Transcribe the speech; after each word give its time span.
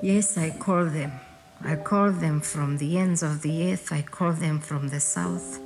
Yes, 0.00 0.38
I 0.38 0.50
call 0.50 0.84
them. 0.84 1.10
I 1.64 1.74
call 1.74 2.12
them 2.12 2.40
from 2.40 2.78
the 2.78 2.98
ends 2.98 3.20
of 3.24 3.42
the 3.42 3.72
earth. 3.72 3.90
I 3.90 4.02
call 4.02 4.32
them 4.32 4.60
from 4.60 4.90
the 4.90 5.00
south. 5.00 5.58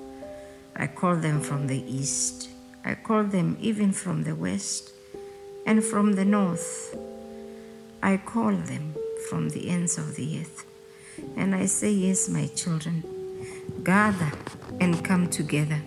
I 0.75 0.87
call 0.87 1.17
them 1.17 1.43
from 1.43 1.67
the 1.67 1.83
east. 1.83 2.49
I 2.83 2.95
call 2.95 3.25
them 3.25 3.59
even 3.61 3.93
from 3.93 4.25
the 4.25 4.35
west 4.35 4.91
and 5.67 5.85
from 5.85 6.15
the 6.15 6.25
north. 6.25 6.97
I 8.03 8.17
call 8.17 8.53
them 8.53 8.95
from 9.29 9.51
the 9.51 9.69
ends 9.69 9.99
of 9.99 10.17
the 10.17 10.41
earth. 10.41 10.65
And 11.37 11.55
I 11.55 11.67
say, 11.67 11.93
Yes, 11.93 12.31
my 12.31 12.47
children, 12.47 13.05
gather 13.85 14.33
and 14.81 15.05
come 15.05 15.29
together. 15.29 15.83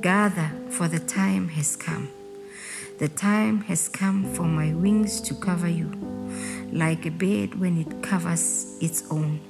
Gather, 0.00 0.50
for 0.70 0.88
the 0.88 1.00
time 1.00 1.48
has 1.48 1.76
come. 1.76 2.08
The 2.98 3.08
time 3.08 3.60
has 3.62 3.90
come 3.90 4.24
for 4.32 4.44
my 4.44 4.72
wings 4.72 5.20
to 5.20 5.34
cover 5.34 5.68
you, 5.68 5.90
like 6.72 7.06
a 7.06 7.10
bird 7.10 7.54
when 7.54 7.78
it 7.78 8.02
covers 8.02 8.76
its 8.80 9.04
own, 9.10 9.40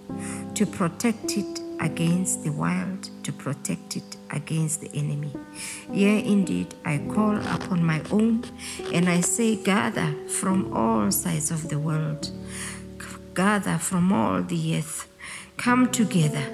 to 0.55 0.67
protect 0.67 1.37
it 1.37 1.61
against 1.81 2.45
the 2.45 2.51
wild, 2.51 3.11
to 3.23 3.33
protect 3.33 3.97
it 3.97 4.17
against 4.31 4.81
the 4.81 4.91
enemy. 4.95 5.33
Yea, 5.93 6.25
indeed, 6.25 6.75
I 6.85 6.99
call 6.99 7.37
upon 7.37 7.85
my 7.85 8.03
own, 8.11 8.45
and 8.93 9.09
I 9.09 9.21
say, 9.21 9.57
Gather 9.57 10.15
from 10.29 10.73
all 10.73 11.11
sides 11.11 11.51
of 11.51 11.69
the 11.69 11.79
world, 11.79 12.31
gather 13.35 13.79
from 13.79 14.13
all 14.13 14.43
the 14.43 14.79
earth, 14.79 15.09
come 15.57 15.91
together, 15.91 16.45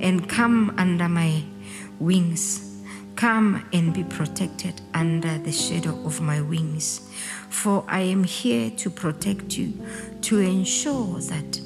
and 0.00 0.28
come 0.28 0.74
under 0.78 1.08
my 1.08 1.42
wings. 1.98 2.69
Come 3.20 3.68
and 3.74 3.92
be 3.92 4.02
protected 4.02 4.80
under 4.94 5.36
the 5.36 5.52
shadow 5.52 5.90
of 6.06 6.22
my 6.22 6.40
wings. 6.40 7.02
For 7.50 7.84
I 7.86 8.00
am 8.00 8.24
here 8.24 8.70
to 8.78 8.88
protect 8.88 9.58
you, 9.58 9.74
to 10.22 10.38
ensure 10.38 11.20
that 11.20 11.60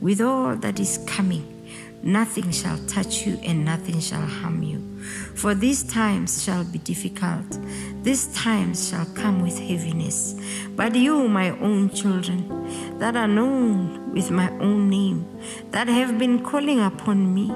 with 0.00 0.20
all 0.20 0.54
that 0.54 0.78
is 0.78 0.98
coming, 1.08 1.66
nothing 2.04 2.52
shall 2.52 2.78
touch 2.86 3.26
you 3.26 3.40
and 3.42 3.64
nothing 3.64 3.98
shall 3.98 4.24
harm 4.24 4.62
you. 4.62 4.99
For 5.34 5.54
these 5.54 5.82
times 5.82 6.42
shall 6.42 6.64
be 6.64 6.78
difficult, 6.78 7.58
these 8.02 8.26
times 8.34 8.88
shall 8.88 9.06
come 9.14 9.42
with 9.42 9.58
heaviness. 9.58 10.34
But 10.76 10.94
you, 10.94 11.28
my 11.28 11.50
own 11.58 11.90
children, 11.90 12.98
that 12.98 13.16
are 13.16 13.28
known 13.28 14.12
with 14.12 14.30
my 14.30 14.50
own 14.58 14.88
name, 14.88 15.26
that 15.70 15.88
have 15.88 16.18
been 16.18 16.42
calling 16.42 16.80
upon 16.80 17.34
me 17.34 17.48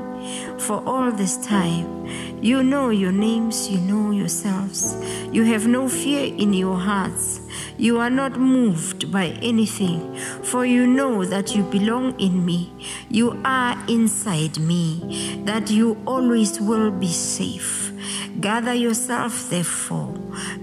for 0.58 0.82
all 0.86 1.10
this 1.12 1.36
time, 1.46 2.06
you 2.42 2.62
know 2.62 2.90
your 2.90 3.12
names, 3.12 3.70
you 3.70 3.78
know 3.78 4.10
yourselves. 4.10 4.96
You 5.32 5.44
have 5.44 5.66
no 5.66 5.88
fear 5.88 6.34
in 6.34 6.52
your 6.52 6.76
hearts. 6.76 7.40
You 7.76 7.98
are 7.98 8.10
not 8.10 8.38
moved 8.38 9.10
by 9.10 9.28
anything, 9.42 10.16
for 10.42 10.64
you 10.64 10.86
know 10.86 11.24
that 11.24 11.56
you 11.56 11.64
belong 11.64 12.18
in 12.20 12.44
me. 12.44 12.72
You 13.08 13.40
are 13.44 13.76
inside 13.88 14.58
me, 14.60 15.42
that 15.44 15.70
you 15.70 16.00
always 16.06 16.60
will 16.60 16.90
be 16.90 17.08
safe. 17.36 17.92
Gather 18.40 18.74
yourself, 18.74 19.50
therefore. 19.50 20.14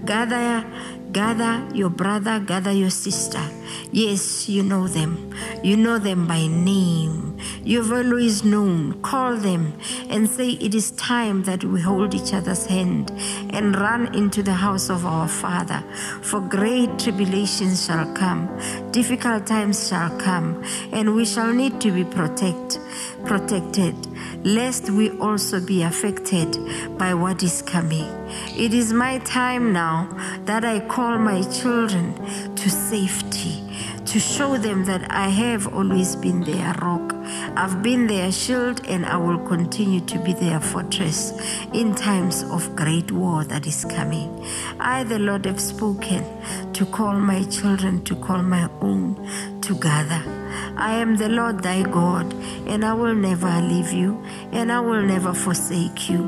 Gather, 0.04 0.64
gather 1.12 1.66
your 1.74 1.90
brother, 1.90 2.40
gather 2.40 2.72
your 2.72 2.90
sister. 2.90 3.44
Yes, 3.90 4.48
you 4.48 4.62
know 4.62 4.88
them. 4.88 5.34
You 5.62 5.76
know 5.76 5.98
them 5.98 6.26
by 6.26 6.46
name. 6.46 7.38
You've 7.64 7.92
always 7.92 8.44
known. 8.44 9.00
Call 9.02 9.36
them 9.36 9.78
and 10.08 10.28
say, 10.28 10.50
It 10.50 10.74
is 10.74 10.90
time 10.92 11.44
that 11.44 11.64
we 11.64 11.80
hold 11.80 12.14
each 12.14 12.32
other's 12.32 12.66
hand 12.66 13.12
and 13.50 13.76
run 13.76 14.14
into 14.14 14.42
the 14.42 14.54
house 14.54 14.90
of 14.90 15.06
our 15.06 15.28
Father. 15.28 15.82
For 16.22 16.40
great 16.40 16.98
tribulations 16.98 17.86
shall 17.86 18.12
come, 18.14 18.48
difficult 18.90 19.46
times 19.46 19.88
shall 19.88 20.10
come, 20.18 20.62
and 20.92 21.14
we 21.14 21.24
shall 21.24 21.52
need 21.52 21.80
to 21.82 21.90
be 21.92 22.04
protect, 22.04 22.78
protected, 23.24 23.94
lest 24.44 24.90
we 24.90 25.10
also 25.18 25.60
be 25.64 25.82
affected 25.82 26.58
by 26.98 27.14
what 27.14 27.42
is 27.42 27.62
coming. 27.62 28.08
It 28.56 28.74
is 28.74 28.92
my 28.92 29.18
time 29.18 29.72
now 29.72 30.08
that 30.44 30.64
I 30.64 30.80
call 30.80 31.18
my 31.18 31.42
children 31.42 32.14
to 32.56 32.70
safety 32.70 33.62
to 34.12 34.20
show 34.20 34.58
them 34.58 34.84
that 34.84 35.10
I 35.10 35.30
have 35.30 35.72
always 35.72 36.16
been 36.16 36.42
their 36.42 36.74
rock. 36.82 37.14
I've 37.56 37.82
been 37.82 38.06
their 38.06 38.30
shield 38.30 38.86
and 38.86 39.06
I 39.06 39.16
will 39.16 39.38
continue 39.46 40.00
to 40.00 40.18
be 40.18 40.34
their 40.34 40.60
fortress 40.60 41.32
in 41.72 41.94
times 41.94 42.42
of 42.42 42.76
great 42.76 43.10
war 43.10 43.44
that 43.44 43.66
is 43.66 43.86
coming. 43.86 44.46
I, 44.78 45.04
the 45.04 45.18
Lord, 45.18 45.46
have 45.46 45.60
spoken 45.60 46.24
to 46.74 46.84
call 46.84 47.14
my 47.14 47.44
children, 47.44 48.04
to 48.04 48.16
call 48.16 48.42
my 48.42 48.68
own 48.82 49.60
together. 49.62 50.41
I 50.76 50.94
am 50.94 51.16
the 51.16 51.28
Lord 51.28 51.62
thy 51.62 51.82
God, 51.82 52.32
and 52.66 52.84
I 52.84 52.94
will 52.94 53.14
never 53.14 53.60
leave 53.60 53.92
you, 53.92 54.22
and 54.52 54.72
I 54.72 54.80
will 54.80 55.02
never 55.02 55.34
forsake 55.34 56.08
you. 56.08 56.22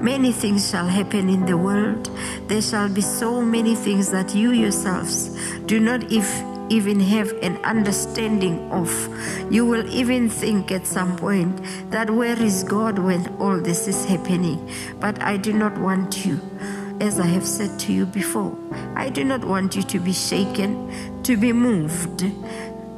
Many 0.00 0.32
things 0.32 0.70
shall 0.70 0.86
happen 0.86 1.28
in 1.28 1.46
the 1.46 1.56
world. 1.56 2.10
There 2.48 2.62
shall 2.62 2.88
be 2.88 3.00
so 3.00 3.40
many 3.40 3.74
things 3.74 4.10
that 4.10 4.34
you 4.34 4.52
yourselves 4.52 5.30
do 5.66 5.80
not 5.80 6.12
if 6.12 6.42
even 6.68 6.98
have 7.00 7.30
an 7.42 7.56
understanding 7.64 8.70
of. 8.72 8.90
You 9.52 9.64
will 9.66 9.88
even 9.88 10.28
think 10.28 10.72
at 10.72 10.86
some 10.86 11.16
point 11.16 11.60
that 11.90 12.10
where 12.10 12.40
is 12.40 12.64
God 12.64 12.98
when 12.98 13.26
all 13.38 13.60
this 13.60 13.86
is 13.86 14.04
happening? 14.04 14.70
But 15.00 15.22
I 15.22 15.36
do 15.36 15.52
not 15.52 15.78
want 15.78 16.26
you, 16.26 16.40
as 17.00 17.20
I 17.20 17.26
have 17.26 17.46
said 17.46 17.78
to 17.80 17.92
you 17.92 18.06
before, 18.06 18.56
I 18.96 19.10
do 19.10 19.24
not 19.24 19.44
want 19.44 19.76
you 19.76 19.82
to 19.82 20.00
be 20.00 20.12
shaken, 20.12 21.22
to 21.22 21.36
be 21.36 21.52
moved. 21.52 22.24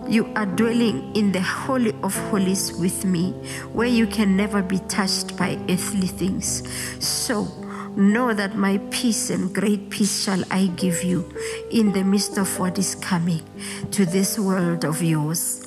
You 0.09 0.33
are 0.37 0.47
dwelling 0.47 1.15
in 1.15 1.33
the 1.33 1.43
Holy 1.43 1.93
of 2.03 2.17
Holies 2.31 2.73
with 2.73 3.05
me, 3.05 3.33
where 3.75 3.87
you 3.87 4.07
can 4.07 4.39
never 4.39 4.63
be 4.63 4.79
touched 4.89 5.37
by 5.37 5.59
earthly 5.69 6.07
things. 6.07 6.63
So, 6.99 7.47
know 7.95 8.33
that 8.33 8.57
my 8.57 8.79
peace 8.91 9.29
and 9.29 9.55
great 9.55 9.91
peace 9.91 10.25
shall 10.25 10.43
I 10.51 10.69
give 10.77 11.05
you 11.05 11.31
in 11.71 11.93
the 11.93 12.05
midst 12.05 12.39
of 12.39 12.59
what 12.59 12.79
is 12.79 12.95
coming 12.95 13.43
to 13.91 14.07
this 14.07 14.39
world 14.39 14.87
of 14.87 15.03
yours. 15.03 15.67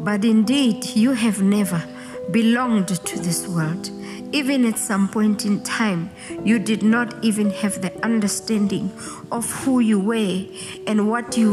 But 0.00 0.26
indeed, 0.26 0.84
you 0.94 1.12
have 1.12 1.40
never 1.40 1.82
belonged 2.30 2.88
to 2.88 3.18
this 3.18 3.48
world. 3.48 3.90
Even 4.30 4.64
at 4.66 4.78
some 4.78 5.08
point 5.08 5.46
in 5.46 5.62
time, 5.62 6.10
you 6.44 6.58
did 6.58 6.82
not 6.82 7.24
even 7.24 7.50
have 7.50 7.80
the 7.80 7.92
understanding 8.04 8.92
of 9.32 9.50
who 9.62 9.80
you 9.80 9.98
were 9.98 10.44
and 10.86 11.08
what 11.08 11.36
you 11.36 11.52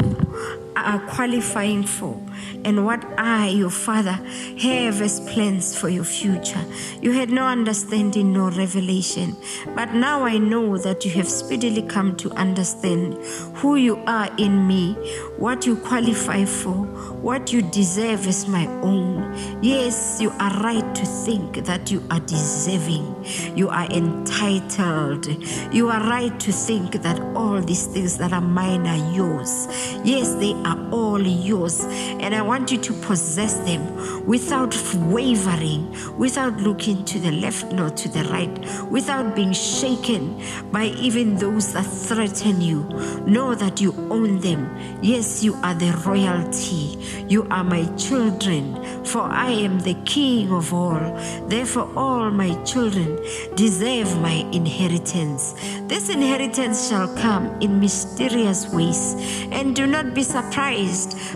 are 0.75 0.99
qualifying 1.07 1.83
for 1.83 2.19
and 2.63 2.85
what 2.85 3.03
I, 3.17 3.49
your 3.49 3.69
Father, 3.69 4.19
have 4.59 5.01
as 5.01 5.19
plans 5.31 5.77
for 5.77 5.89
your 5.89 6.03
future. 6.03 6.63
You 7.01 7.11
had 7.11 7.29
no 7.29 7.45
understanding 7.45 8.33
nor 8.33 8.49
revelation, 8.49 9.35
but 9.75 9.93
now 9.93 10.23
I 10.23 10.37
know 10.37 10.77
that 10.79 11.05
you 11.05 11.11
have 11.11 11.29
speedily 11.29 11.83
come 11.83 12.15
to 12.17 12.31
understand 12.31 13.13
who 13.57 13.75
you 13.75 13.97
are 14.07 14.29
in 14.37 14.67
me, 14.67 14.93
what 15.37 15.65
you 15.65 15.75
qualify 15.75 16.45
for, 16.45 16.73
what 17.21 17.53
you 17.53 17.61
deserve 17.61 18.27
as 18.27 18.47
my 18.47 18.65
own. 18.81 19.15
Yes, 19.61 20.19
you 20.21 20.31
are 20.39 20.59
right 20.61 20.95
to 20.95 21.05
think 21.05 21.65
that 21.65 21.91
you 21.91 22.03
are 22.09 22.19
deserving, 22.21 23.25
you 23.55 23.69
are 23.69 23.85
entitled, 23.91 25.27
you 25.73 25.89
are 25.89 26.01
right 26.09 26.39
to 26.39 26.51
think 26.51 27.01
that 27.03 27.19
all 27.35 27.61
these 27.61 27.85
things 27.87 28.17
that 28.17 28.33
are 28.33 28.41
mine 28.41 28.87
are 28.87 29.13
yours. 29.13 29.67
Yes, 30.03 30.33
they 30.35 30.53
are 30.65 30.89
all 30.91 31.21
yours, 31.21 31.85
and 31.85 32.33
I 32.33 32.41
want 32.41 32.71
you 32.71 32.79
to 32.79 32.93
possess 32.93 33.53
them 33.59 34.25
without 34.25 34.75
wavering, 34.95 35.95
without 36.17 36.57
looking 36.57 37.05
to 37.05 37.19
the 37.19 37.31
left 37.31 37.71
nor 37.71 37.91
to 37.91 38.09
the 38.09 38.23
right, 38.25 38.89
without 38.89 39.35
being 39.35 39.53
shaken 39.53 40.41
by 40.71 40.85
even 40.85 41.35
those 41.35 41.71
that 41.73 41.85
threaten 41.85 42.61
you. 42.61 42.83
Know 43.25 43.53
that 43.53 43.79
you 43.79 43.93
own 44.09 44.39
them. 44.39 44.75
Yes, 45.01 45.43
you 45.43 45.53
are 45.63 45.75
the 45.75 45.91
royalty. 46.05 46.97
You 47.27 47.47
are 47.51 47.63
my 47.63 47.85
children, 47.95 49.05
for 49.05 49.21
I 49.21 49.51
am 49.51 49.79
the 49.79 49.95
king 50.05 50.51
of 50.51 50.73
all. 50.73 50.99
Therefore, 51.47 51.91
all 51.95 52.31
my 52.31 52.55
children 52.63 53.19
deserve 53.55 54.19
my 54.19 54.45
inheritance. 54.51 55.53
This 55.87 56.09
inheritance 56.09 56.89
shall 56.89 57.07
come 57.17 57.61
in 57.61 57.79
mysterious 57.79 58.67
ways, 58.69 59.15
and 59.51 59.75
do 59.75 59.85
not 59.85 60.15
be 60.15 60.23
surprised 60.23 60.54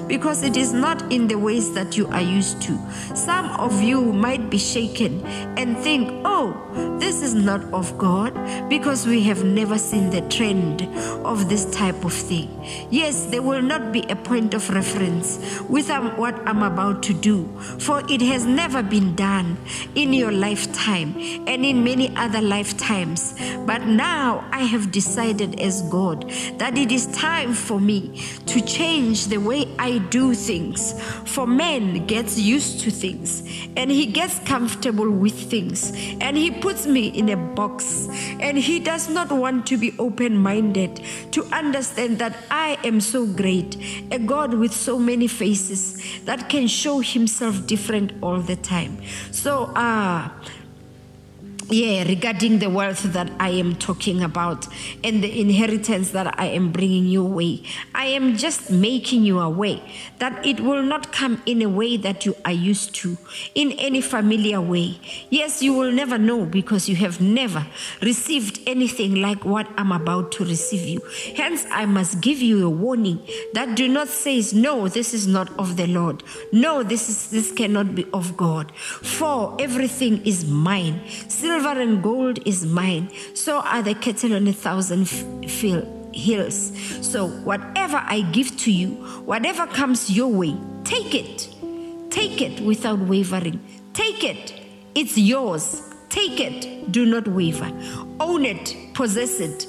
because 0.07 0.43
it 0.43 0.55
is 0.55 0.71
not 0.71 1.11
in 1.11 1.27
the 1.27 1.37
ways 1.37 1.73
that 1.73 1.97
you 1.97 2.07
are 2.07 2.21
used 2.21 2.61
to. 2.61 2.77
Some 3.15 3.47
of 3.59 3.81
you 3.81 4.01
might 4.01 4.49
be 4.49 4.57
shaken 4.57 5.25
and 5.57 5.77
think, 5.77 6.09
oh, 6.25 6.55
this 6.99 7.21
is 7.21 7.33
not 7.33 7.61
of 7.73 7.97
God 7.97 8.33
because 8.69 9.05
we 9.05 9.21
have 9.23 9.43
never 9.43 9.77
seen 9.77 10.09
the 10.09 10.21
trend 10.29 10.83
of 11.25 11.49
this 11.49 11.65
type 11.71 12.05
of 12.05 12.13
thing. 12.13 12.49
Yes, 12.89 13.25
there 13.25 13.41
will 13.41 13.61
not 13.61 13.91
be 13.91 14.01
a 14.09 14.15
point 14.15 14.53
of 14.53 14.69
reference 14.69 15.61
with 15.69 15.89
um, 15.89 16.15
what 16.17 16.35
I'm 16.47 16.63
about 16.63 17.03
to 17.03 17.13
do, 17.13 17.47
for 17.79 18.01
it 18.09 18.21
has 18.21 18.45
never 18.45 18.81
been 18.81 19.15
done 19.15 19.57
in 19.95 20.13
your 20.13 20.31
lifetime 20.31 21.15
and 21.47 21.65
in 21.65 21.83
many 21.83 22.15
other 22.15 22.41
lifetimes. 22.41 23.33
But 23.65 23.85
now 23.85 24.47
I 24.51 24.61
have 24.61 24.91
decided 24.91 25.59
as 25.59 25.81
God 25.83 26.29
that 26.57 26.77
it 26.77 26.91
is 26.91 27.07
time 27.07 27.53
for 27.53 27.79
me 27.79 28.21
to 28.45 28.61
change 28.61 29.08
the 29.13 29.37
way 29.37 29.67
I 29.77 29.97
do 29.97 30.33
things. 30.33 30.93
For 31.25 31.47
man 31.47 32.05
gets 32.05 32.39
used 32.39 32.81
to 32.81 32.91
things 32.91 33.41
and 33.75 33.89
he 33.89 34.05
gets 34.05 34.39
comfortable 34.39 35.09
with 35.09 35.33
things 35.49 35.91
and 36.21 36.37
he 36.37 36.51
puts 36.51 36.85
me 36.85 37.07
in 37.07 37.29
a 37.29 37.37
box 37.37 38.07
and 38.39 38.57
he 38.57 38.79
does 38.79 39.09
not 39.09 39.31
want 39.31 39.67
to 39.67 39.77
be 39.77 39.93
open 39.99 40.37
minded 40.37 41.01
to 41.31 41.43
understand 41.53 42.19
that 42.19 42.35
I 42.51 42.77
am 42.83 43.01
so 43.01 43.25
great, 43.25 43.77
a 44.11 44.19
God 44.19 44.53
with 44.53 44.73
so 44.73 44.99
many 44.99 45.27
faces 45.27 46.01
that 46.25 46.49
can 46.49 46.67
show 46.67 46.99
himself 46.99 47.65
different 47.65 48.13
all 48.21 48.39
the 48.39 48.55
time. 48.55 48.97
So, 49.31 49.71
ah, 49.75 50.33
uh, 50.33 50.58
yeah, 51.71 52.03
regarding 52.03 52.59
the 52.59 52.69
wealth 52.69 53.03
that 53.13 53.31
I 53.39 53.49
am 53.49 53.75
talking 53.75 54.23
about 54.23 54.67
and 55.03 55.23
the 55.23 55.39
inheritance 55.39 56.11
that 56.11 56.39
I 56.39 56.47
am 56.47 56.71
bringing 56.71 57.05
your 57.05 57.29
way, 57.29 57.63
I 57.93 58.05
am 58.05 58.37
just 58.37 58.71
making 58.71 59.23
you 59.23 59.39
aware 59.39 59.79
that 60.17 60.45
it 60.45 60.59
will 60.59 60.81
not 60.81 61.11
come 61.11 61.41
in 61.45 61.61
a 61.61 61.69
way 61.69 61.97
that 61.97 62.25
you 62.25 62.35
are 62.43 62.51
used 62.51 62.95
to, 62.95 63.17
in 63.53 63.73
any 63.73 64.01
familiar 64.01 64.59
way. 64.59 64.99
Yes, 65.29 65.61
you 65.61 65.73
will 65.73 65.91
never 65.91 66.17
know 66.17 66.45
because 66.45 66.89
you 66.89 66.95
have 66.95 67.21
never 67.21 67.67
received 68.01 68.59
anything 68.65 69.15
like 69.15 69.45
what 69.45 69.67
I'm 69.77 69.91
about 69.91 70.31
to 70.33 70.45
receive 70.45 70.87
you. 70.87 71.01
Hence, 71.35 71.65
I 71.69 71.85
must 71.85 72.19
give 72.19 72.39
you 72.39 72.65
a 72.65 72.69
warning 72.69 73.19
that 73.53 73.75
do 73.75 73.87
not 73.87 74.07
say, 74.07 74.43
No, 74.53 74.87
this 74.87 75.13
is 75.13 75.27
not 75.27 75.49
of 75.59 75.77
the 75.77 75.87
Lord. 75.87 76.23
No, 76.51 76.83
this 76.83 77.09
is 77.09 77.29
this 77.29 77.51
cannot 77.51 77.93
be 77.93 78.05
of 78.13 78.35
God. 78.35 78.71
For 78.75 79.55
everything 79.59 80.25
is 80.25 80.45
mine. 80.45 81.01
Silver 81.27 81.58
Silver 81.59 81.81
and 81.81 82.01
gold 82.01 82.39
is 82.47 82.65
mine, 82.65 83.09
so 83.33 83.57
are 83.59 83.81
the 83.83 83.93
cattle 83.93 84.33
on 84.33 84.47
a 84.47 84.53
thousand 84.53 85.01
f- 85.43 85.83
hills. 86.13 86.71
So, 87.05 87.27
whatever 87.27 87.97
I 87.97 88.21
give 88.31 88.55
to 88.59 88.71
you, 88.71 88.91
whatever 89.25 89.67
comes 89.67 90.09
your 90.09 90.29
way, 90.29 90.55
take 90.85 91.13
it. 91.13 91.49
Take 92.11 92.41
it 92.41 92.61
without 92.61 92.99
wavering. 92.99 93.59
Take 93.91 94.23
it. 94.23 94.53
It's 94.95 95.17
yours. 95.17 95.83
Take 96.07 96.39
it. 96.39 96.93
Do 96.93 97.05
not 97.05 97.27
waver. 97.27 97.69
Own 98.21 98.45
it. 98.45 98.73
Possess 98.93 99.41
it. 99.41 99.67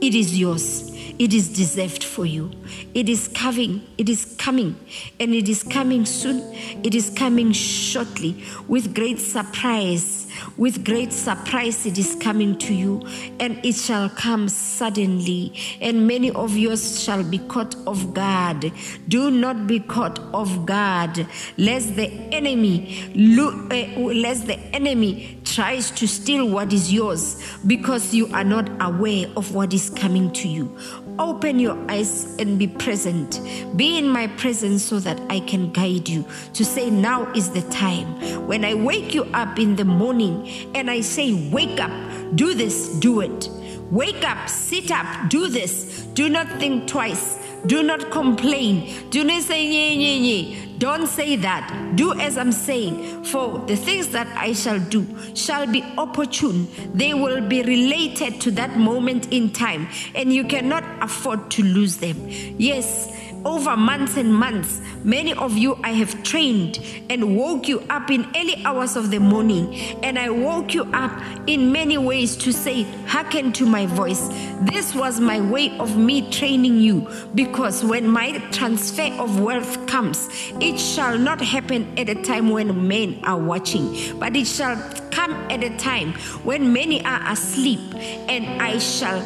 It 0.00 0.14
is 0.14 0.38
yours. 0.38 0.92
It 1.18 1.32
is 1.32 1.48
deserved 1.48 2.04
for 2.04 2.26
you. 2.26 2.50
It 2.94 3.08
is 3.08 3.28
coming. 3.28 3.86
It 3.96 4.08
is 4.08 4.36
coming. 4.38 4.76
And 5.20 5.34
it 5.34 5.48
is 5.48 5.62
coming 5.62 6.04
soon. 6.04 6.40
It 6.84 6.94
is 6.94 7.10
coming 7.10 7.52
shortly 7.52 8.44
with 8.68 8.94
great 8.94 9.18
surprise 9.20 10.28
with 10.56 10.84
great 10.84 11.12
surprise, 11.12 11.86
it 11.86 11.98
is 11.98 12.16
coming 12.16 12.56
to 12.58 12.74
you, 12.74 13.02
and 13.40 13.64
it 13.64 13.74
shall 13.74 14.08
come 14.08 14.48
suddenly, 14.48 15.52
and 15.80 16.06
many 16.06 16.30
of 16.32 16.56
yours 16.56 17.02
shall 17.02 17.22
be 17.22 17.38
caught 17.38 17.74
off 17.86 18.12
guard. 18.12 18.72
Do 19.08 19.30
not 19.30 19.66
be 19.66 19.80
caught 19.80 20.18
off 20.34 20.64
guard, 20.64 21.26
lest 21.56 21.96
the 21.96 22.08
enemy, 22.32 23.04
uh, 23.14 24.00
lest 24.00 24.46
the 24.46 24.58
enemy 24.72 25.40
tries 25.44 25.90
to 25.92 26.06
steal 26.06 26.48
what 26.48 26.72
is 26.72 26.92
yours 26.92 27.42
because 27.66 28.14
you 28.14 28.26
are 28.32 28.44
not 28.44 28.68
aware 28.80 29.26
of 29.36 29.54
what 29.54 29.72
is 29.72 29.90
coming 29.90 30.32
to 30.32 30.48
you. 30.48 30.76
Open 31.18 31.58
your 31.58 31.76
eyes 31.90 32.36
and 32.38 32.58
be 32.58 32.68
present. 32.68 33.40
Be 33.76 33.98
in 33.98 34.08
my 34.08 34.28
presence 34.28 34.84
so 34.84 35.00
that 35.00 35.20
I 35.28 35.40
can 35.40 35.72
guide 35.72 36.08
you 36.08 36.24
to 36.52 36.64
say, 36.64 36.90
Now 36.90 37.32
is 37.32 37.50
the 37.50 37.62
time. 37.62 38.46
When 38.46 38.64
I 38.64 38.74
wake 38.74 39.14
you 39.14 39.24
up 39.34 39.58
in 39.58 39.74
the 39.74 39.84
morning 39.84 40.48
and 40.76 40.88
I 40.88 41.00
say, 41.00 41.50
Wake 41.50 41.80
up, 41.80 41.90
do 42.36 42.54
this, 42.54 42.94
do 43.00 43.20
it. 43.20 43.50
Wake 43.90 44.22
up, 44.22 44.48
sit 44.48 44.92
up, 44.92 45.28
do 45.28 45.48
this. 45.48 46.06
Do 46.14 46.28
not 46.28 46.46
think 46.60 46.86
twice. 46.86 47.36
Do 47.66 47.82
not 47.82 48.10
complain. 48.10 49.10
Do 49.10 49.24
not 49.24 49.42
say, 49.42 49.68
nye, 49.68 49.96
nye, 49.96 50.18
nye. 50.18 50.68
Don't 50.78 51.06
say 51.08 51.36
that. 51.36 51.96
Do 51.96 52.18
as 52.18 52.38
I'm 52.38 52.52
saying. 52.52 53.24
For 53.24 53.58
the 53.66 53.76
things 53.76 54.08
that 54.08 54.28
I 54.36 54.52
shall 54.52 54.78
do 54.78 55.06
shall 55.34 55.66
be 55.66 55.82
opportune. 55.98 56.68
They 56.94 57.14
will 57.14 57.46
be 57.46 57.62
related 57.62 58.40
to 58.42 58.50
that 58.52 58.76
moment 58.76 59.32
in 59.32 59.52
time, 59.52 59.88
and 60.14 60.32
you 60.32 60.44
cannot 60.44 60.84
afford 61.02 61.50
to 61.52 61.62
lose 61.62 61.96
them. 61.96 62.16
Yes 62.28 63.12
over 63.44 63.76
months 63.76 64.16
and 64.16 64.34
months. 64.34 64.80
Many 65.04 65.32
of 65.34 65.56
you 65.56 65.78
I 65.82 65.90
have 65.92 66.22
trained 66.22 66.80
and 67.08 67.36
woke 67.36 67.68
you 67.68 67.80
up 67.90 68.10
in 68.10 68.26
early 68.36 68.62
hours 68.64 68.96
of 68.96 69.10
the 69.10 69.18
morning. 69.18 69.74
And 70.02 70.18
I 70.18 70.30
woke 70.30 70.74
you 70.74 70.84
up 70.92 71.12
in 71.46 71.72
many 71.72 71.98
ways 71.98 72.36
to 72.38 72.52
say, 72.52 72.82
hearken 73.06 73.52
to 73.54 73.66
my 73.66 73.86
voice. 73.86 74.28
This 74.62 74.94
was 74.94 75.20
my 75.20 75.40
way 75.40 75.76
of 75.78 75.96
me 75.96 76.30
training 76.30 76.80
you 76.80 77.08
because 77.34 77.84
when 77.84 78.08
my 78.08 78.38
transfer 78.50 79.12
of 79.18 79.40
wealth 79.40 79.86
comes, 79.86 80.28
it 80.60 80.78
shall 80.78 81.18
not 81.18 81.40
happen 81.40 81.98
at 81.98 82.08
a 82.08 82.14
time 82.22 82.50
when 82.50 82.88
men 82.88 83.20
are 83.24 83.38
watching, 83.38 84.18
but 84.18 84.36
it 84.36 84.46
shall 84.46 84.76
come 85.10 85.32
at 85.50 85.62
a 85.64 85.76
time 85.78 86.12
when 86.44 86.72
many 86.72 87.04
are 87.04 87.32
asleep, 87.32 87.80
and 88.28 88.62
I 88.62 88.78
shall 88.78 89.24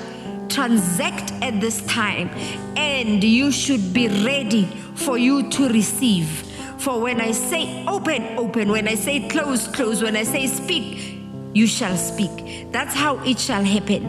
transact 0.52 1.32
at 1.43 1.60
this 1.60 1.84
time 1.87 2.28
and 2.76 3.25
you 3.25 3.50
should 3.50 3.93
be 3.93 4.08
ready 4.08 4.66
for 4.94 5.16
you 5.16 5.49
to 5.50 5.69
receive. 5.69 6.28
For 6.78 7.00
when 7.00 7.20
i 7.20 7.31
say 7.31 7.84
open 7.87 8.37
open 8.38 8.69
when 8.69 8.88
i 8.88 8.94
say 8.94 9.28
close 9.28 9.69
close 9.69 10.02
when 10.02 10.16
i 10.16 10.25
say 10.25 10.46
speak 10.46 11.19
you 11.54 11.66
shall 11.66 11.96
speak. 11.96 12.72
That's 12.72 12.94
how 12.94 13.19
it 13.25 13.38
shall 13.38 13.62
happen. 13.62 14.04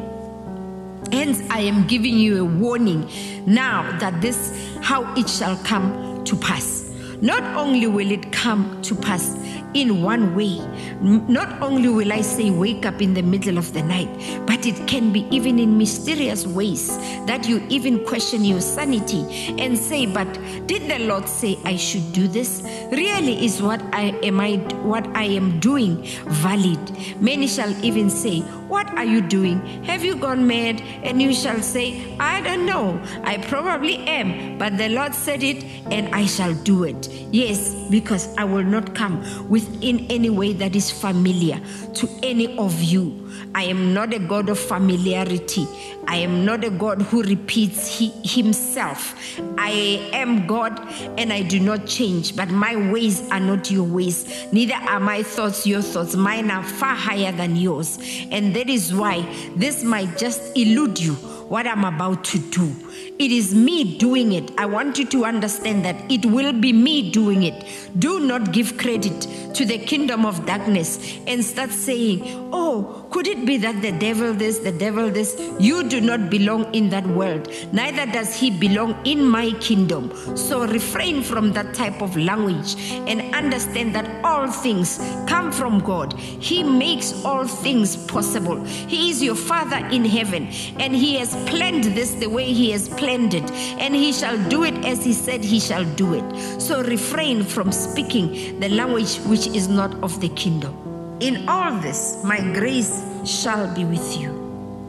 Hence 1.11 1.41
i 1.49 1.59
am 1.59 1.87
giving 1.87 2.17
you 2.17 2.41
a 2.41 2.45
warning 2.45 3.09
now 3.45 3.97
that 3.99 4.21
this 4.21 4.75
how 4.81 5.13
it 5.15 5.29
shall 5.29 5.55
come 5.57 6.23
to 6.25 6.35
pass. 6.35 6.89
Not 7.21 7.43
only 7.55 7.87
will 7.87 8.11
it 8.11 8.31
come 8.31 8.81
to 8.81 8.95
pass 8.95 9.37
in 9.73 10.01
one 10.01 10.35
way. 10.35 10.59
Not 11.01 11.61
only 11.61 11.89
will 11.89 12.11
I 12.11 12.21
say 12.21 12.49
wake 12.51 12.85
up 12.85 13.01
in 13.01 13.13
the 13.13 13.21
middle 13.21 13.57
of 13.57 13.73
the 13.73 13.83
night, 13.83 14.09
but 14.45 14.65
it 14.65 14.87
can 14.87 15.11
be 15.11 15.27
even 15.31 15.59
in 15.59 15.77
mysterious 15.77 16.45
ways 16.45 16.97
that 17.25 17.47
you 17.47 17.65
even 17.69 18.03
question 18.05 18.43
your 18.43 18.61
sanity 18.61 19.55
and 19.59 19.77
say, 19.77 20.05
But 20.05 20.27
did 20.67 20.89
the 20.89 21.05
Lord 21.05 21.27
say 21.27 21.57
I 21.65 21.75
should 21.75 22.13
do 22.13 22.27
this? 22.27 22.61
Really 22.91 23.45
is 23.45 23.61
what 23.61 23.81
I 23.93 24.17
am 24.23 24.39
I 24.39 24.57
what 24.83 25.05
I 25.15 25.23
am 25.23 25.59
doing 25.59 26.03
valid. 26.25 26.79
Many 27.21 27.47
shall 27.47 27.71
even 27.83 28.09
say, 28.09 28.41
What 28.73 28.87
are 28.97 29.05
you 29.05 29.21
doing? 29.21 29.59
Have 29.83 30.03
you 30.03 30.15
gone 30.15 30.45
mad? 30.47 30.81
And 31.03 31.21
you 31.21 31.33
shall 31.33 31.61
say, 31.61 32.15
I 32.19 32.41
don't 32.41 32.65
know. 32.65 33.01
I 33.23 33.37
probably 33.37 33.97
am, 34.07 34.57
but 34.57 34.77
the 34.77 34.89
Lord 34.89 35.13
said 35.13 35.43
it 35.43 35.63
and 35.91 36.13
I 36.13 36.25
shall 36.25 36.53
do 36.53 36.83
it. 36.83 37.07
Yes, 37.31 37.73
because 37.89 38.35
I 38.37 38.43
will 38.43 38.63
not 38.63 38.95
come 38.95 39.23
with 39.49 39.62
in 39.81 40.05
any 40.09 40.29
way 40.29 40.53
that 40.53 40.75
is 40.75 40.91
familiar 40.91 41.61
to 41.95 42.09
any 42.23 42.57
of 42.57 42.81
you. 42.81 43.19
I 43.55 43.63
am 43.63 43.93
not 43.93 44.13
a 44.13 44.19
God 44.19 44.49
of 44.49 44.57
familiarity. 44.57 45.67
I 46.07 46.17
am 46.17 46.43
not 46.43 46.63
a 46.63 46.69
God 46.69 47.01
who 47.01 47.23
repeats 47.23 47.87
he, 47.87 48.09
himself. 48.23 49.15
I 49.57 50.09
am 50.11 50.47
God 50.47 50.79
and 51.17 51.31
I 51.31 51.43
do 51.43 51.59
not 51.59 51.85
change, 51.85 52.35
but 52.35 52.49
my 52.49 52.75
ways 52.91 53.29
are 53.31 53.39
not 53.39 53.69
your 53.71 53.83
ways. 53.83 54.47
Neither 54.51 54.75
are 54.75 54.99
my 54.99 55.23
thoughts 55.23 55.65
your 55.65 55.81
thoughts. 55.81 56.15
Mine 56.15 56.51
are 56.51 56.63
far 56.63 56.95
higher 56.95 57.31
than 57.31 57.55
yours. 57.55 57.99
And 58.31 58.55
that 58.55 58.69
is 58.69 58.93
why 58.93 59.21
this 59.55 59.83
might 59.83 60.17
just 60.17 60.41
elude 60.57 60.99
you 60.99 61.13
what 61.13 61.67
I'm 61.67 61.85
about 61.85 62.23
to 62.25 62.39
do. 62.39 62.75
It 63.19 63.31
is 63.31 63.53
me 63.53 63.97
doing 63.97 64.33
it. 64.33 64.51
I 64.57 64.65
want 64.65 64.97
you 64.97 65.05
to 65.07 65.25
understand 65.25 65.85
that 65.85 65.95
it 66.11 66.25
will 66.25 66.53
be 66.53 66.73
me 66.73 67.11
doing 67.11 67.43
it. 67.43 67.65
Do 67.99 68.19
not 68.19 68.51
give 68.51 68.77
credit 68.77 69.27
to 69.53 69.65
the 69.65 69.77
kingdom 69.77 70.25
of 70.25 70.45
darkness 70.45 71.19
and 71.27 71.43
start 71.43 71.71
saying, 71.71 72.49
Oh, 72.51 73.07
could 73.11 73.27
it 73.27 73.45
be 73.45 73.57
that 73.57 73.81
the 73.81 73.91
devil 73.91 74.33
this, 74.33 74.59
the 74.59 74.71
devil 74.71 75.09
this? 75.09 75.39
You 75.59 75.83
do 75.87 76.01
not 76.01 76.29
belong 76.29 76.73
in 76.73 76.89
that 76.89 77.05
world. 77.05 77.51
Neither 77.71 78.11
does 78.11 78.35
he 78.35 78.49
belong 78.49 78.95
in 79.05 79.23
my 79.27 79.51
kingdom. 79.59 80.11
So 80.35 80.65
refrain 80.65 81.21
from 81.21 81.53
that 81.53 81.73
type 81.73 82.01
of 82.01 82.17
language 82.17 82.75
and 83.07 83.33
understand 83.35 83.93
that 83.95 84.09
all 84.23 84.49
things 84.49 84.97
come 85.27 85.51
from 85.51 85.79
God. 85.79 86.13
He 86.13 86.63
makes 86.63 87.23
all 87.23 87.45
things 87.45 87.95
possible. 88.07 88.63
He 88.63 89.11
is 89.11 89.21
your 89.21 89.35
Father 89.35 89.77
in 89.87 90.05
heaven 90.05 90.47
and 90.79 90.95
He 90.95 91.15
has 91.17 91.35
planned 91.47 91.83
this 91.83 92.13
the 92.15 92.27
way 92.27 92.45
He 92.45 92.71
has 92.83 92.99
planned 92.99 93.33
it. 93.33 93.49
And 93.79 93.95
He 93.95 94.11
shall 94.11 94.37
do 94.49 94.63
it 94.63 94.73
as 94.85 95.03
He 95.03 95.13
said 95.13 95.43
He 95.43 95.59
shall 95.59 95.85
do 95.95 96.13
it. 96.13 96.61
So 96.61 96.83
refrain 96.83 97.43
from 97.43 97.71
speaking 97.71 98.59
the 98.59 98.69
language 98.69 99.17
which 99.25 99.47
is 99.47 99.67
not 99.67 99.93
of 100.03 100.19
the 100.19 100.29
kingdom. 100.29 100.73
In 101.19 101.47
all 101.47 101.79
this, 101.79 102.21
my 102.23 102.39
grace 102.53 103.03
shall 103.25 103.73
be 103.73 103.85
with 103.85 104.17
you. 104.19 104.31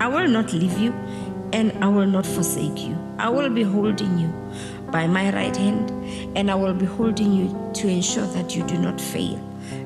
I 0.01 0.09
will 0.09 0.29
not 0.29 0.53
leave 0.53 0.79
you 0.79 0.93
and 1.53 1.73
I 1.85 1.89
will 1.89 2.07
not 2.07 2.27
forsake 2.27 2.79
you. 2.79 2.99
I 3.19 3.29
will 3.29 3.51
be 3.51 3.63
holding 3.63 4.19
you 4.19 4.33
by 4.91 5.07
my 5.07 5.33
right 5.33 5.57
hand, 5.57 5.91
and 6.37 6.51
I 6.51 6.55
will 6.55 6.75
be 6.75 6.87
holding 6.87 7.33
you 7.33 7.71
to 7.75 7.89
ensure 7.89 8.27
that 8.29 8.57
you 8.57 8.65
do 8.65 8.77
not 8.77 9.01
fail. 9.01 9.39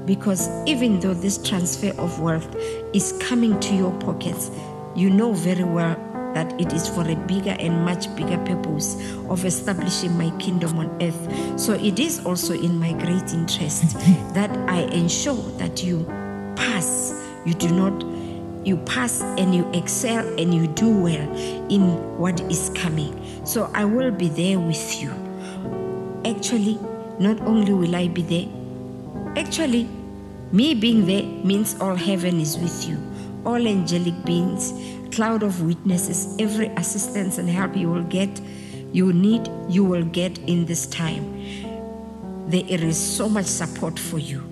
Because 0.07 0.49
even 0.67 1.01
though 1.01 1.15
this 1.15 1.37
transfer 1.47 1.91
of 1.99 2.21
wealth 2.21 2.57
is 2.95 3.13
coming 3.21 3.59
to 3.61 3.75
your 3.75 3.93
pockets, 4.01 4.51
you 4.97 5.11
know 5.11 5.33
very 5.33 5.65
well 5.65 6.08
that 6.39 6.61
it 6.61 6.73
is 6.73 6.87
for 6.87 7.03
a 7.11 7.17
bigger 7.27 7.57
and 7.59 7.85
much 7.85 8.15
bigger 8.15 8.39
purpose 8.45 8.95
of 9.29 9.45
establishing 9.45 10.17
my 10.17 10.31
kingdom 10.39 10.79
on 10.79 10.87
earth. 11.03 11.59
So 11.59 11.73
it 11.73 11.99
is 11.99 12.25
also 12.25 12.55
in 12.55 12.79
my 12.79 12.93
great 12.93 13.35
interest 13.35 13.95
that 14.35 14.51
I 14.69 14.83
ensure 14.93 15.43
that 15.59 15.83
you 15.83 16.05
pass, 16.55 17.13
you 17.45 17.55
do 17.55 17.71
not 17.71 18.05
you 18.65 18.77
pass 18.77 19.23
and 19.23 19.53
you 19.53 19.69
excel 19.73 20.27
and 20.39 20.55
you 20.55 20.69
do 20.69 20.91
well 20.91 21.37
in 21.69 21.83
what 22.19 22.41
is 22.43 22.71
coming. 22.77 23.13
So 23.45 23.69
I 23.75 23.85
will 23.85 24.13
be 24.13 24.29
there 24.29 24.61
with 24.61 25.03
you. 25.03 25.11
Actually, 26.25 26.79
not 27.19 27.41
only 27.41 27.73
will 27.73 27.97
I 27.97 28.07
be 28.07 28.23
there, 28.23 28.49
actually, 29.37 29.89
me 30.53 30.75
being 30.75 31.05
there 31.07 31.25
means 31.25 31.81
all 31.81 31.97
heaven 31.97 32.39
is 32.41 32.59
with 32.59 32.89
you, 32.89 32.99
all 33.45 33.67
angelic 33.67 34.23
beings, 34.25 34.73
cloud 35.19 35.43
of 35.43 35.61
witnesses, 35.63 36.37
every 36.39 36.69
assistance 36.77 37.39
and 37.39 37.49
help 37.49 37.77
you 37.77 37.91
will 37.91 38.05
get, 38.05 38.41
you 38.93 39.13
need, 39.13 39.51
you 39.69 39.83
will 39.83 40.05
get 40.05 40.39
in 40.47 40.65
this 40.65 40.87
time. 40.87 41.25
There 42.49 42.85
is 42.85 42.97
so 42.97 43.29
much 43.29 43.47
support 43.47 43.99
for 43.99 44.21
you 44.21 44.45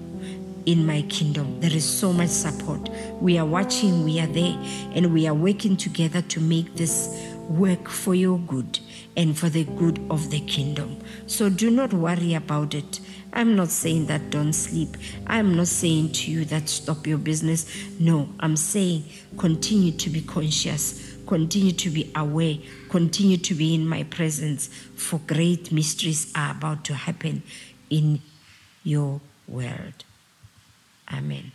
in 0.66 0.84
my 0.84 1.02
kingdom. 1.02 1.60
There 1.60 1.72
is 1.72 1.88
so 1.88 2.12
much 2.12 2.30
support. 2.30 2.88
We 3.20 3.38
are 3.38 3.46
watching, 3.46 4.02
we 4.02 4.18
are 4.18 4.26
there, 4.26 4.58
and 4.90 5.14
we 5.14 5.28
are 5.28 5.34
working 5.34 5.76
together 5.76 6.20
to 6.20 6.40
make 6.40 6.74
this 6.74 7.16
work 7.48 7.88
for 7.88 8.16
your 8.16 8.40
good 8.40 8.80
and 9.16 9.38
for 9.38 9.48
the 9.48 9.62
good 9.62 10.04
of 10.10 10.30
the 10.30 10.40
kingdom. 10.40 10.98
So 11.28 11.48
do 11.48 11.70
not 11.70 11.92
worry 11.92 12.34
about 12.34 12.74
it. 12.74 12.98
I'm 13.32 13.54
not 13.54 13.68
saying 13.68 14.06
that 14.06 14.30
don't 14.30 14.52
sleep. 14.52 14.96
I'm 15.26 15.56
not 15.56 15.68
saying 15.68 16.12
to 16.12 16.30
you 16.30 16.44
that 16.46 16.68
stop 16.68 17.06
your 17.06 17.18
business. 17.18 17.66
No, 17.98 18.28
I'm 18.40 18.56
saying 18.56 19.04
continue 19.36 19.92
to 19.92 20.10
be 20.10 20.22
conscious, 20.22 21.16
continue 21.26 21.72
to 21.72 21.90
be 21.90 22.10
aware, 22.14 22.56
continue 22.88 23.36
to 23.36 23.54
be 23.54 23.74
in 23.74 23.86
my 23.86 24.04
presence, 24.04 24.68
for 24.94 25.20
great 25.26 25.70
mysteries 25.70 26.32
are 26.34 26.52
about 26.52 26.84
to 26.86 26.94
happen 26.94 27.42
in 27.90 28.20
your 28.84 29.20
world. 29.46 30.04
Amen. 31.12 31.52